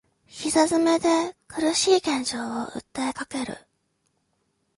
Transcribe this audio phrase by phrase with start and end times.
[0.27, 3.55] 膝詰めで苦しい現状を訴えかける